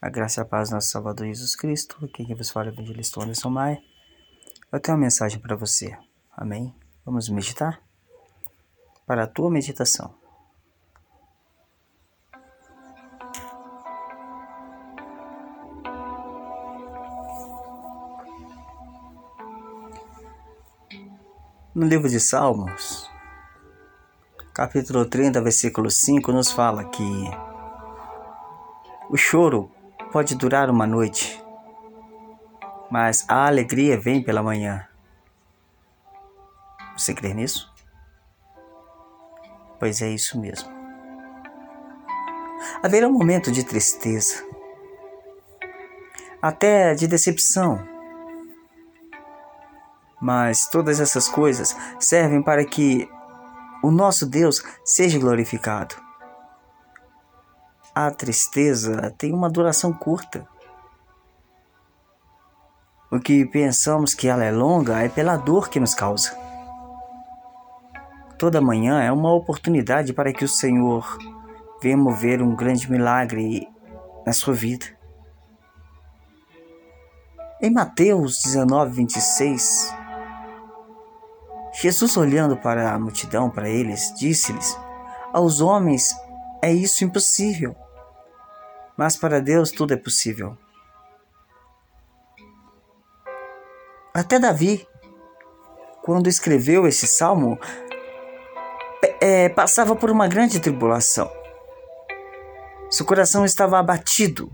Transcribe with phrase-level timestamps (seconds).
[0.00, 2.06] A graça e a paz do nosso Salvador Jesus Cristo.
[2.14, 3.82] Quem vos fala é o evangelista Anderson Maia.
[4.70, 5.98] Eu tenho uma mensagem para você.
[6.36, 6.72] Amém?
[7.04, 7.82] Vamos meditar?
[9.04, 10.14] Para a tua meditação.
[21.74, 23.10] No livro de Salmos,
[24.54, 27.02] capítulo 30, versículo 5, nos fala que
[29.10, 29.72] o choro
[30.12, 31.42] pode durar uma noite,
[32.90, 34.86] mas a alegria vem pela manhã.
[36.96, 37.72] Você crê nisso?
[39.78, 40.68] Pois é isso mesmo.
[42.82, 44.44] Haverá um momento de tristeza,
[46.42, 47.86] até de decepção.
[50.20, 53.08] Mas todas essas coisas servem para que
[53.82, 56.07] o nosso Deus seja glorificado
[58.06, 60.46] a tristeza tem uma duração curta.
[63.10, 66.30] O que pensamos que ela é longa é pela dor que nos causa.
[68.38, 71.18] Toda manhã é uma oportunidade para que o Senhor
[71.82, 73.68] venha mover um grande milagre
[74.24, 74.86] na sua vida.
[77.60, 79.92] Em Mateus 19, 26,
[81.82, 84.78] Jesus, olhando para a multidão, para eles, disse-lhes:
[85.32, 86.14] Aos homens
[86.62, 87.74] é isso impossível
[88.98, 90.58] mas para Deus tudo é possível.
[94.12, 94.84] Até Davi,
[96.02, 97.56] quando escreveu esse salmo,
[99.20, 101.30] é, passava por uma grande tribulação.
[102.90, 104.50] Seu coração estava abatido,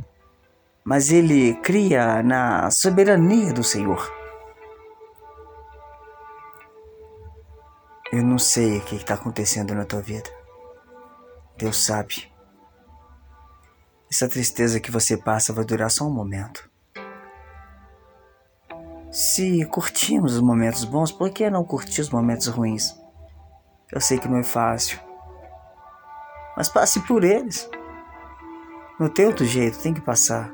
[0.85, 4.13] mas ele cria na soberania do Senhor.
[8.13, 10.29] Eu não sei o que está acontecendo na tua vida.
[11.57, 12.34] Deus sabe.
[14.11, 16.69] Essa tristeza que você passa vai durar só um momento.
[19.11, 22.99] Se curtimos os momentos bons, por que não curtir os momentos ruins?
[23.93, 24.99] Eu sei que não é fácil,
[26.57, 27.69] mas passe por eles.
[28.99, 30.53] No teu outro jeito, tem que passar.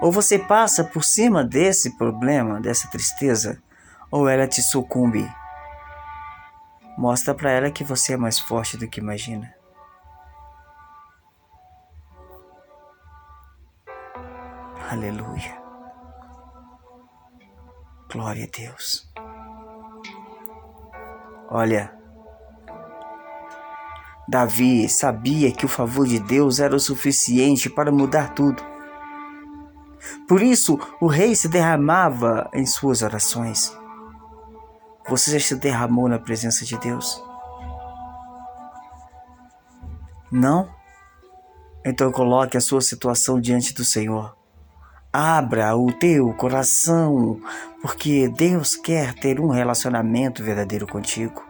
[0.00, 3.62] Ou você passa por cima desse problema, dessa tristeza,
[4.10, 5.28] ou ela te sucumbe.
[6.98, 9.52] Mostra para ela que você é mais forte do que imagina.
[14.92, 15.58] Aleluia.
[18.12, 19.10] Glória a Deus.
[21.48, 21.98] Olha,
[24.28, 28.62] Davi sabia que o favor de Deus era o suficiente para mudar tudo.
[30.28, 33.74] Por isso, o rei se derramava em suas orações.
[35.08, 37.18] Você já se derramou na presença de Deus?
[40.30, 40.68] Não?
[41.82, 44.41] Então coloque a sua situação diante do Senhor.
[45.12, 47.38] Abra o teu coração,
[47.82, 51.44] porque Deus quer ter um relacionamento verdadeiro contigo.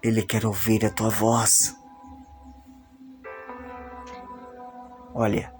[0.00, 1.76] Ele quer ouvir a tua voz.
[5.12, 5.52] Olha,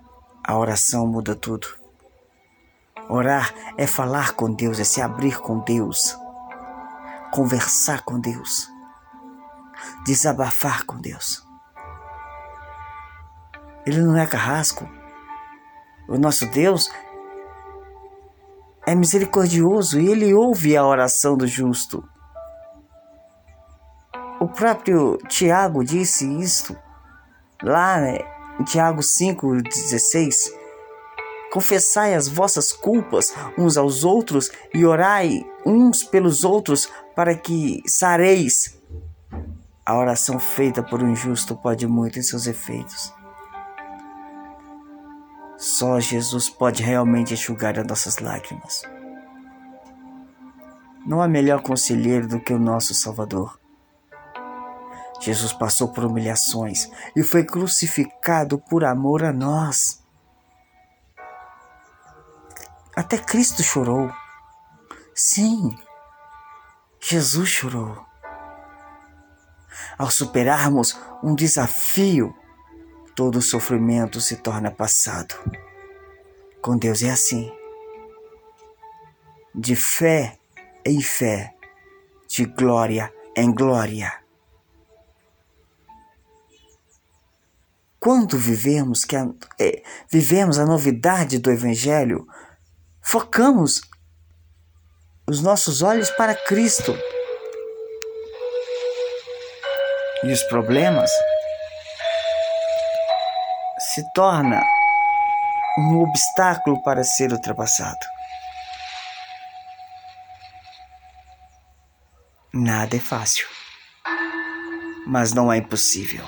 [0.47, 1.67] a oração muda tudo.
[3.09, 6.17] Orar é falar com Deus, é se abrir com Deus,
[7.33, 8.69] conversar com Deus,
[10.07, 11.45] desabafar com Deus.
[13.85, 14.89] Ele não é carrasco.
[16.09, 16.91] O nosso Deus
[18.87, 22.07] é misericordioso e ele ouve a oração do justo.
[24.39, 26.77] O próprio Tiago disse isto
[27.63, 28.19] lá né,
[28.61, 30.53] em Tiago 5,16.
[31.51, 38.79] Confessai as vossas culpas uns aos outros e orai uns pelos outros para que sareis.
[39.87, 43.15] A oração feita por um justo pode muito em seus efeitos.
[45.65, 48.83] Só Jesus pode realmente enxugar as nossas lágrimas.
[51.07, 53.59] Não há melhor conselheiro do que o nosso Salvador.
[55.23, 60.05] Jesus passou por humilhações e foi crucificado por amor a nós.
[62.95, 64.13] Até Cristo chorou.
[65.15, 65.75] Sim,
[67.01, 68.05] Jesus chorou.
[69.97, 72.37] Ao superarmos um desafio,
[73.15, 75.35] todo sofrimento se torna passado.
[76.61, 77.53] Com Deus é assim.
[79.55, 80.39] De fé
[80.85, 81.55] em fé,
[82.29, 84.13] de glória em glória.
[88.01, 89.27] Quando vivemos, que a,
[89.59, 92.27] é, vivemos a novidade do Evangelho,
[93.01, 93.81] focamos
[95.27, 96.95] os nossos olhos para Cristo.
[100.23, 101.11] E os problemas
[103.95, 104.61] se torna
[105.79, 108.05] um obstáculo para ser ultrapassado.
[112.53, 113.47] Nada é fácil,
[115.07, 116.25] mas não é impossível.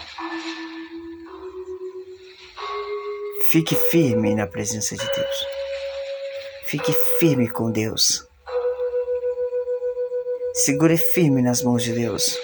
[3.51, 5.47] Fique firme na presença de Deus.
[6.67, 8.25] Fique firme com Deus.
[10.55, 12.39] Segure firme nas mãos de Deus,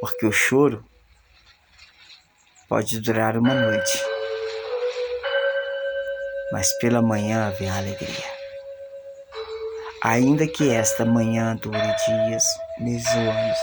[0.00, 0.84] porque o choro
[2.72, 4.02] pode durar uma noite,
[6.50, 8.32] mas pela manhã vem a alegria.
[10.02, 12.42] Ainda que esta manhã dure dias,
[12.78, 13.58] meses ou anos,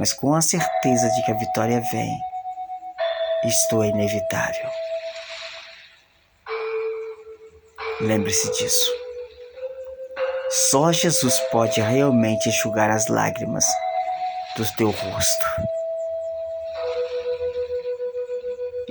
[0.00, 2.10] mas com a certeza de que a vitória vem,
[3.44, 4.68] isto é inevitável.
[8.00, 8.90] Lembre-se disso.
[10.72, 13.64] Só Jesus pode realmente enxugar as lágrimas
[14.56, 15.75] do teu rosto.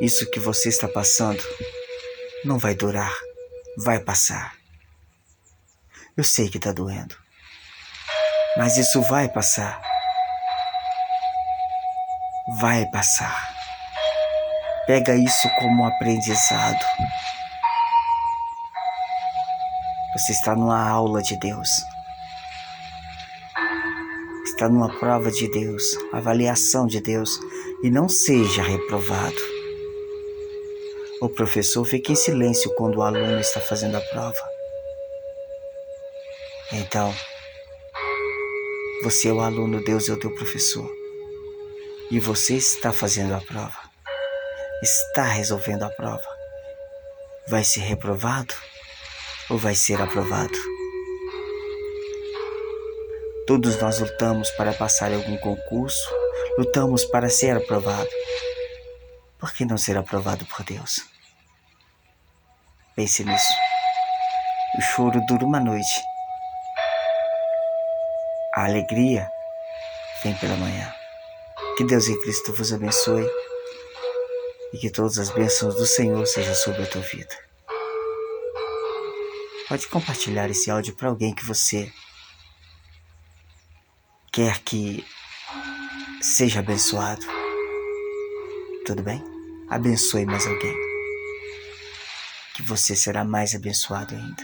[0.01, 1.42] Isso que você está passando
[2.44, 3.13] não vai durar,
[3.77, 4.53] vai passar.
[6.18, 7.15] Eu sei que está doendo,
[8.57, 9.81] mas isso vai passar.
[12.59, 13.56] Vai passar.
[14.86, 16.86] Pega isso como aprendizado.
[20.12, 21.69] Você está numa aula de Deus.
[24.44, 27.39] Está numa prova de Deus, avaliação de Deus,
[27.81, 29.55] e não seja reprovado.
[31.21, 34.50] O professor fica em silêncio quando o aluno está fazendo a prova.
[36.73, 37.13] Então,
[39.03, 40.89] você é o aluno, Deus é o teu professor.
[42.12, 43.79] E você está fazendo a prova.
[44.83, 46.27] Está resolvendo a prova.
[47.47, 48.53] Vai ser reprovado?
[49.50, 50.57] ou vai ser aprovado?
[53.47, 56.09] Todos nós lutamos para passar em algum concurso,
[56.57, 58.09] lutamos para ser aprovado.
[59.45, 61.07] Por que não ser aprovado por Deus?
[62.95, 63.53] Pense nisso.
[64.75, 66.01] O choro dura uma noite.
[68.56, 69.30] A alegria
[70.24, 70.92] vem pela manhã.
[71.77, 73.30] Que Deus em Cristo vos abençoe
[74.74, 77.38] e que todas as bênçãos do Senhor sejam sobre a tua vida.
[79.69, 81.94] Pode compartilhar esse áudio para alguém que você
[84.31, 85.06] quer que
[86.19, 87.24] seja abençoado.
[88.88, 89.35] Tudo bem?
[89.69, 90.75] Abençoe mais alguém.
[92.56, 94.44] Que você será mais abençoado ainda.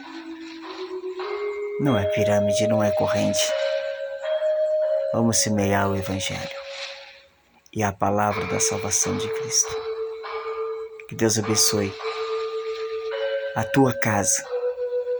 [1.79, 3.51] Não é pirâmide, não é corrente.
[5.13, 6.61] Vamos semear o Evangelho
[7.73, 9.75] e a palavra da salvação de Cristo.
[11.07, 11.93] Que Deus abençoe
[13.55, 14.43] a tua casa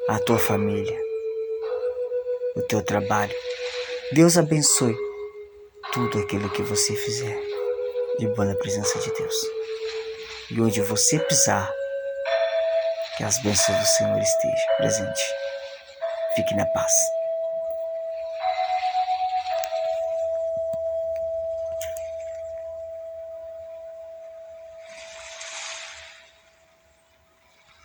[0.08, 1.00] a tua família,
[2.56, 3.34] o teu trabalho.
[4.12, 4.96] Deus abençoe
[5.94, 7.40] tudo aquilo que você fizer
[8.20, 9.61] de boa na presença de Deus.
[10.54, 11.72] E onde você pisar,
[13.16, 15.24] que as bênçãos do Senhor estejam presente.
[16.36, 17.21] Fique na paz.